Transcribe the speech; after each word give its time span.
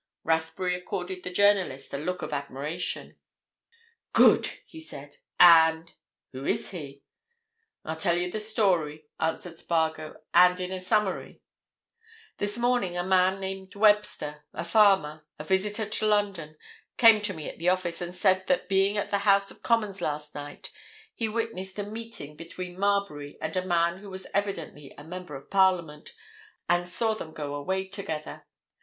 Rathbury 0.23 0.73
accorded 0.73 1.21
the 1.21 1.29
journalist 1.29 1.93
a 1.93 1.99
look 1.99 2.23
of 2.23 2.33
admiration. 2.33 3.17
"Good!" 4.13 4.47
he 4.65 4.79
said. 4.79 5.17
"And—who 5.39 6.43
is 6.43 6.71
he?" 6.71 7.03
"I'll 7.85 7.97
tell 7.97 8.17
you 8.17 8.31
the 8.31 8.39
story," 8.39 9.05
answered 9.19 9.59
Spargo, 9.59 10.19
"and 10.33 10.59
in 10.59 10.71
a 10.71 10.79
summary. 10.79 11.43
This 12.39 12.57
morning 12.57 12.97
a 12.97 13.03
man 13.03 13.39
named 13.39 13.75
Webster, 13.75 14.43
a 14.55 14.65
farmer, 14.65 15.27
a 15.37 15.43
visitor 15.43 15.85
to 15.85 16.07
London, 16.07 16.57
came 16.97 17.21
to 17.21 17.33
me 17.35 17.47
at 17.47 17.59
the 17.59 17.69
office, 17.69 18.01
and 18.01 18.15
said 18.15 18.47
that 18.47 18.67
being 18.67 18.97
at 18.97 19.11
the 19.11 19.19
House 19.19 19.51
of 19.51 19.61
Commons 19.61 20.01
last 20.01 20.33
night 20.33 20.71
he 21.13 21.29
witnessed 21.29 21.77
a 21.77 21.83
meeting 21.83 22.35
between 22.35 22.79
Marbury 22.79 23.37
and 23.39 23.55
a 23.55 23.63
man 23.67 23.99
who 23.99 24.09
was 24.09 24.25
evidently 24.33 24.95
a 24.97 25.03
Member 25.03 25.35
of 25.35 25.51
Parliament, 25.51 26.15
and 26.67 26.89
saw 26.89 27.13
them 27.13 27.33
go 27.33 27.53
away 27.53 27.87
together. 27.87 28.47